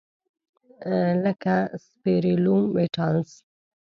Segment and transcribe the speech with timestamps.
[1.23, 1.55] لکه
[1.85, 3.31] سپیریلوم ولټانس.